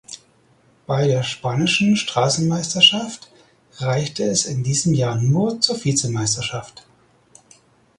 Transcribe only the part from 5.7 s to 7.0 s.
Vizemeisterschaft.